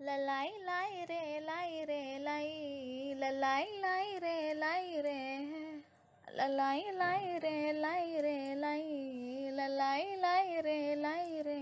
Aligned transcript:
లలాయి 0.00 0.52
లాయి 0.60 1.04
రే 1.04 1.20
లాయి 1.40 1.84
రే 1.84 2.00
లాయి 2.18 2.56
లలాయి 3.14 3.70
లాయి 3.80 4.18
రే 4.18 4.34
లాయి 4.54 5.00
రే. 5.02 5.18
లలాయి 6.28 6.90
లాయి 6.92 7.38
రే 7.38 7.54
లాయి 7.74 8.20
రే 8.20 8.34
లాయి 8.54 8.96
లలాయి 9.58 10.10
లాయి 10.16 10.60
రే 10.60 10.78
లాయి 10.96 11.40
రే. 11.42 11.58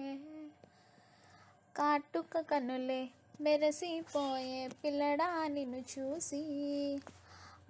కాటుక 1.76 2.40
కనులే 2.50 3.00
మెరసిపోయే 3.40 4.60
పిల్లడా 4.80 5.26
నిన్ను 5.48 5.80
చూసి 5.92 6.42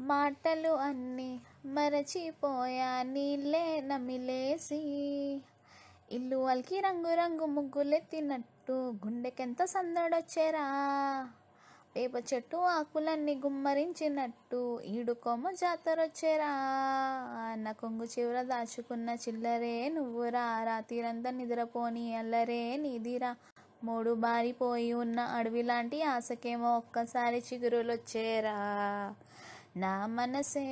మాటలు 0.09 0.73
అన్నీ 0.81 1.31
మరచిపోయా 1.75 2.91
నీళ్ళే 3.13 3.67
నమిలేసి. 3.83 4.83
ఇల్లు 6.09 6.37
వాళ్ళకి 6.39 6.77
రంగు 6.81 7.15
రంగు 7.15 7.47
ముగ్గులెత్తినట్టు 7.55 8.75
గుండెకెంత 9.03 9.63
సందడొచ్చేరా. 9.67 10.65
వేప 11.97 12.15
చెట్టు 12.31 12.57
ఆకులన్నీ 12.71 13.35
గుమ్మరించినట్టు 13.37 14.61
ఈడుకోమ 14.89 15.51
జాతరొచ్చేరా. 15.55 16.51
నా 17.57 17.73
కొంగు 17.73 18.05
చివర 18.05 18.43
దాచుకున్న 18.45 19.11
చిల్లరే 19.25 19.77
నువ్వురా. 19.89 20.47
రాత్రిరంతా 20.65 21.31
నిద్రపోని 21.31 22.05
అల్లరే 22.17 22.63
నీదిరా. 22.77 23.31
మూడు 23.85 24.11
బారిపోయి 24.17 24.93
ఉన్న 24.95 25.21
అడవి 25.37 25.63
లాంటి 25.63 26.03
ఆశకేమో 26.11 26.77
ఒక్కసారి 26.77 27.39
చిగురులొచ్చేరా. 27.49 28.57
నా 29.77 30.07
మనసే 30.09 30.67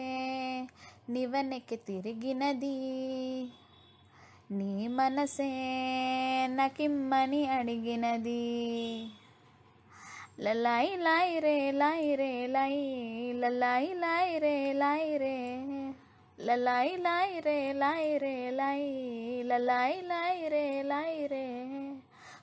నివనెక్కి 1.11 1.77
తిరిగినది. 1.87 2.77
మనసే 4.97 5.51
నకిమ్మని 6.47 7.47
అడిగినది. 7.47 8.43
లలాయి 10.41 10.97
లాయి 10.97 11.41
రే 11.41 11.71
లాయి 11.71 12.17
రే 12.17 12.47
లాయి 12.47 13.33
లలాయి 13.33 13.95
లాయి 13.95 14.39
రే 14.39 14.73
లాయి 14.73 15.19
రే. 15.19 15.37
లలాయి 16.41 16.97
లాయి 16.97 17.41
రే 17.41 17.73
లాయి 17.73 18.19
రే 18.19 18.51
లాయి 18.51 19.43
లలాయి 19.43 20.03
లాయి 20.03 20.49
రే 20.49 20.83
లాయి 20.83 21.27
రే. 21.27 21.47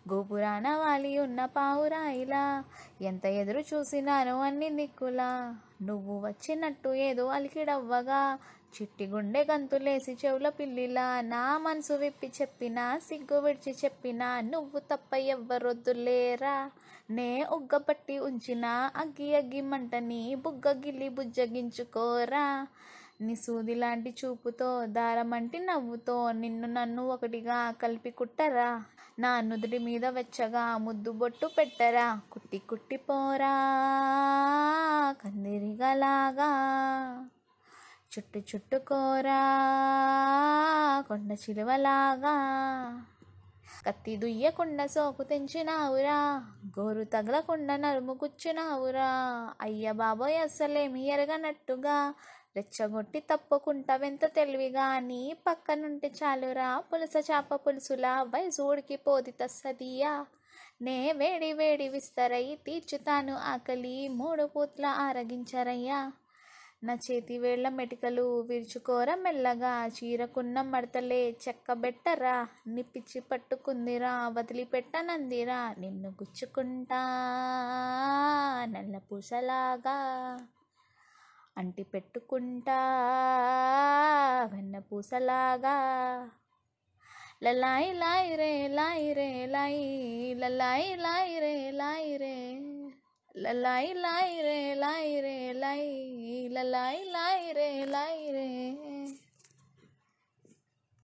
గోపురాన 0.10 0.76
వాలి 0.76 1.18
ఉన్న 1.18 1.46
పావురాయిలా 1.46 2.64
ఎంత 3.02 3.26
ఎదురు 3.26 3.60
చూసినాను 3.60 4.42
అన్ని 4.42 4.70
దిక్కులా. 4.70 5.56
నువ్వు 5.82 6.20
వచ్చినట్టు 6.20 6.90
ఏదో 6.90 7.28
అలికిడవ్వగా 7.28 8.40
చిట్టి 8.74 9.08
గుండె 9.08 9.44
గంతులేసి 9.44 10.18
చెవుల 10.26 10.50
పిల్లిలా 10.50 11.22
నా 11.22 11.58
మనసు 11.58 11.94
విప్పి 11.94 12.32
చెప్పినా 12.42 13.00
సిగ్గు 13.00 13.40
విడిచి 13.40 13.76
చెప్పినా 13.86 14.42
నువ్వు 14.42 14.80
తప్ప 14.80 15.16
ఎవ్వరొద్దులేరా? 15.16 16.72
నే 17.10 17.44
ఉగ్గపట్టి 17.44 18.20
ఉంచిన 18.20 18.66
అగ్గి 18.96 19.36
అగ్గి 19.36 19.62
మంటని 19.62 20.36
బుగ్గ 20.36 20.72
గిల్లి 20.72 21.10
బుజ్జగించుకోరా? 21.10 22.68
నీ 23.22 23.36
సూది 23.36 23.76
లాంటి 23.76 24.16
చూపుతో 24.26 24.86
దారమంటి 24.86 25.60
నవ్వుతో 25.60 26.32
నిన్ను 26.32 26.68
నన్ను 26.68 27.08
ఒకటిగా 27.08 27.72
కలిపి 27.72 28.12
కుట్టరా? 28.12 28.84
నా 29.20 29.42
నుదుడి 29.42 29.80
మీద 29.80 30.06
వెచ్చగా 30.06 30.78
ముద్దు 30.78 31.12
బొట్టు 31.12 31.50
పెట్టరా? 31.58 32.22
కుట్టి 32.32 32.60
కుట్టి 32.60 32.98
పోరా 32.98 33.56
కందిరిగలాగా. 35.24 36.52
చుట్టు 38.12 38.40
చుట్టుకోరా 38.40 39.40
కొండ 41.08 41.32
చిలువలాగా. 41.34 42.34
కత్తి 43.86 44.18
దుయ్యకుండా 44.18 44.86
సోకు 44.88 45.24
తెంచినావురా 45.24 46.16
గోరు 46.80 47.04
తగలకుండా 47.04 47.78
నరుము 47.78 48.14
కూర్చున్నావురా 48.14 49.10
అయ్య 49.62 49.92
బాబోయ్ 49.92 50.38
అస్సలేమి 50.38 51.04
ఎరగనట్టుగా. 51.08 51.98
రెచ్చగొట్టి 52.56 53.20
తప్పుకుంటా 53.20 53.96
వెంత 53.96 54.26
తెలివిగా 54.36 55.00
నీ 55.00 55.22
పక్కనుంటే 55.48 56.12
చాలురా 56.24 56.80
పులస 56.80 57.16
చాప 57.32 57.54
పులుసులా 57.56 58.24
వయసు 58.24 58.62
ఉడికిపోది 58.62 59.32
తస్సదియా. 59.32 60.14
నే 60.82 61.14
వేడి 61.14 61.54
వేడి 61.54 61.90
విస్తరై 61.90 62.58
తీర్చుతాను 62.66 63.36
ఆకలి 63.54 64.08
మూడు 64.08 64.46
పూట్ల 64.46 64.86
ఆరగించరయ్యా. 64.86 66.00
నా 66.84 66.94
చేతి 66.96 67.38
వేళ్ళ 67.38 67.70
మెటికలు 67.70 68.42
విరుచుకోరా 68.42 69.16
మెల్లగా 69.16 69.88
చీరకున్న 69.88 70.62
మడతలే 70.62 71.38
చెక్కబెట్టరా 71.48 72.48
నిప్పిచ్చి 72.68 73.20
పట్టుకుందిరా 73.20 74.28
వదిలిపెట్టనందిరా 74.28 75.76
నిన్ను 75.80 76.10
గుచ్చుకుంటా 76.10 77.02
నల్ల 78.66 78.98
పూసలాగా. 78.98 79.98
అంటి 81.58 81.84
పెట్టుకుంటా 81.84 82.80
వెన్న 84.54 84.80
పూసలాగా. 84.80 85.78
లలాయి 87.44 87.94
లాయి 87.94 88.36
రే 88.36 88.68
లాయి 88.68 89.14
రే 89.14 89.46
లాయి 89.46 90.34
లలాయి 90.34 90.96
లాయి 90.96 91.40
రే 91.40 91.72
లాయి 91.72 92.18
రే. 92.18 92.69
La 93.42 93.54
lai 93.54 93.94
lai 93.94 94.42
re 94.44 94.76
lai 94.76 95.22
re 95.22 95.54
lai. 95.54 96.50
La 96.52 96.62
lai 96.62 97.00
lai 97.14 97.54
re 97.54 97.86
lai 97.86 98.32
re. 98.34 98.89